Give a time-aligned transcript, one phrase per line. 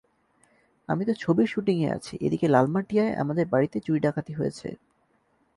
[0.89, 4.67] আমি তো ছবির শুটিংয়ে আছি, এদিকে লালমাটিয়ায় আমাদের বাড়িতে চুরি-ডাকাতি হয়েছে।